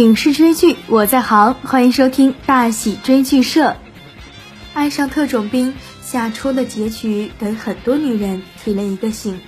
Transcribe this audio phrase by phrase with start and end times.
[0.00, 3.76] 影视追剧我在行，欢迎收听大喜追剧社。
[4.72, 9.38] 爱上特种兵夏初的结局给很多女人提了一个醒。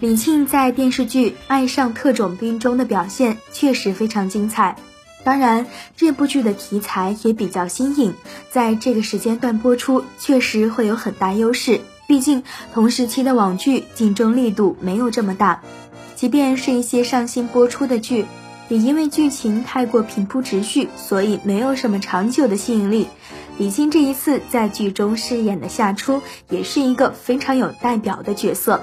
[0.00, 4.74] 李沁在电视剧《爱上特种兵》中的表现确实非常精彩，
[5.22, 8.14] 当然这部剧的题材也比较新颖，
[8.50, 11.82] 在这个时间段播出确实会有很大优势。
[12.08, 12.42] 毕竟
[12.74, 15.62] 同时期的网剧竞争力度没有这么大，
[16.16, 18.26] 即便是一些上新播出的剧。
[18.72, 23.06] 也因为剧情太过平铺直叙，所以没有什么长久的吸引力。
[23.58, 28.80] 李沁这一次在剧中饰演的夏初，也是一个非常有代表的角色。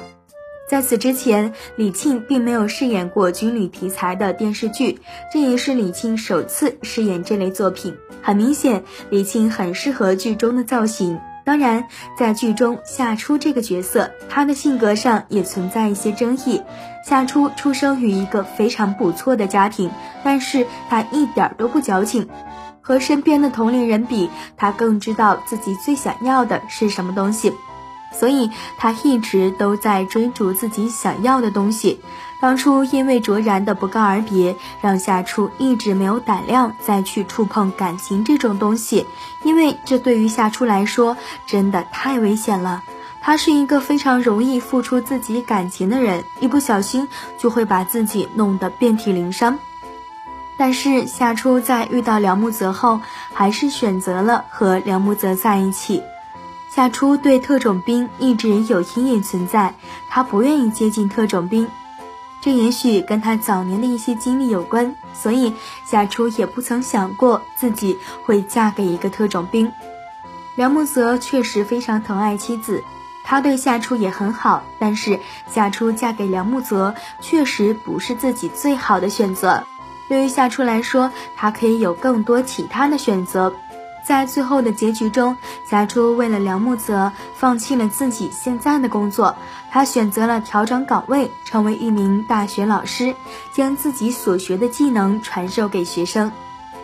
[0.69, 4.99] 在此之前，李沁并没有饰演过军旅题材的电视剧，
[5.33, 7.95] 这也是李沁首次饰演这类作品。
[8.21, 11.17] 很明显，李沁很适合剧中的造型。
[11.49, 16.61] 当然，在剧中夏初这个角色，他的性格上也存在一些争议。
[17.03, 19.89] 夏初出生于一个非常不错的家庭，
[20.23, 22.29] 但是他一点都不矫情。
[22.81, 27.51] 和身边的同龄人比，他更知道自己最想要的是什么东西，
[28.11, 31.99] 所以他一直都在追逐自己想要的东西。
[32.41, 39.05] 当初因为卓然的不告而别，让夏初一直没有胆量再去触碰感情这种东西，
[39.43, 42.81] 因为这对于夏初来说真的太危险了。
[43.21, 49.59] 他是一个非常容易付出自己感情的人，一不小心就会把自己弄得遍体鳞伤。
[50.57, 53.01] 但是夏初在遇到梁木泽后，
[53.33, 56.01] 还是选择了和梁木泽在一起。
[56.73, 59.75] 夏初对特种兵一直有阴影存在，
[60.07, 61.67] 他不愿意接近特种兵。
[62.41, 65.53] 这也许跟他早年的一些经历有关，所以
[65.85, 69.71] 夏初也不曾想过自己会嫁给一个特种兵。
[70.55, 72.83] 梁木泽确实非常疼爱妻子，
[73.25, 75.19] 他对夏初也很好，但是
[75.51, 79.63] 夏初嫁给梁木泽确实不是自己最好的选择。
[80.07, 83.53] 对于夏初来说，他可以有更多其他的选择。
[84.09, 89.35] 在最后的结局中，夏初为了梁木泽放弃了自己现在的工作，
[89.69, 93.13] 他选择了调整岗位，成为一名大学老师，
[93.53, 96.31] 将自己所学的技能传授给学生。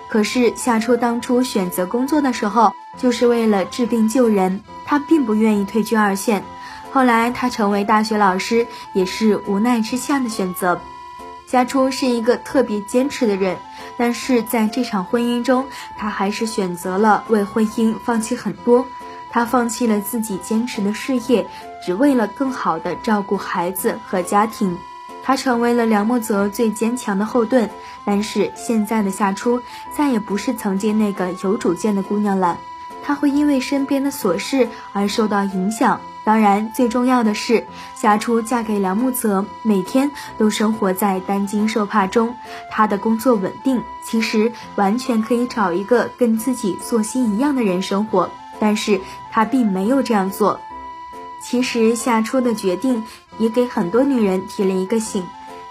[0.07, 6.43] 可是夏初当初选择工作的时候，就是为了治病救人，他并不愿意退居二线。
[6.91, 10.79] 后来他成为大学老师，也是无奈之下的选择。
[11.47, 13.57] 夏初是一个特别坚持的人，
[13.97, 15.67] 但是在这场婚姻中，
[15.97, 18.85] 他还是选择了为婚姻放弃很多。
[19.31, 21.45] 他放弃了自己坚持的事业，
[21.85, 24.77] 只为了更好的照顾孩子和家庭。
[25.23, 27.69] 他成为了梁木泽最坚强的后盾。
[28.05, 29.61] 但是现在的夏初
[29.97, 32.59] 再也不是曾经那个有主见的姑娘了，
[33.03, 35.99] 她会因为身边的琐事而受到影响。
[36.25, 40.09] 当然，最重要的是，夏初嫁给梁木泽，每天
[40.39, 42.35] 都生活在担惊受怕中。
[42.71, 48.99] 她的工作稳定，其实完全可以找一个跟自己作息一样的人生活，但是
[49.31, 50.59] 她并没有这样做。
[51.43, 53.03] 其实夏初的决定
[53.37, 55.23] 也给很多女人提了一个醒：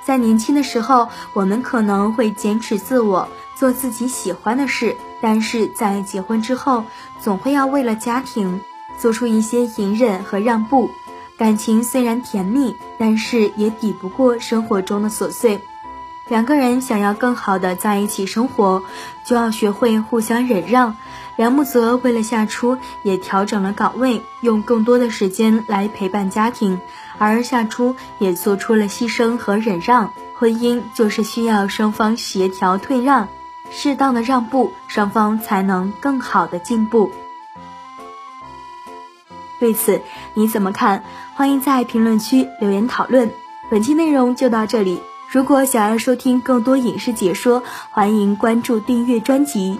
[0.04, 6.84] 在年轻的时候，我们可能会坚持自我，做自己喜欢的事，但是在结婚之后，
[7.20, 8.60] 总会要为了家庭。
[8.98, 10.90] 做出一些隐忍和让步，
[11.36, 15.60] 感情虽然甜蜜，但是也抵不过生活中的琐碎。
[16.28, 18.82] 两个人想要更好的在一起生活，
[19.26, 20.96] 就要学会互相忍让。
[21.36, 26.80] 梁木泽为了夏初，也调整了岗位，用更多的时间来陪伴家庭，
[27.18, 30.12] 而夏初也做出了牺牲和忍让。
[30.32, 33.28] 婚姻就是需要双方协调退让，
[33.70, 37.12] 适当的让步，双方才能更好的进步。
[39.60, 40.00] 对此
[40.34, 41.04] 你怎么看？
[41.34, 43.30] 欢迎在评论区留言讨论。
[43.70, 49.78] 本期内容就到这里，如果想要收听更多影视解说，欢迎关注订阅专辑。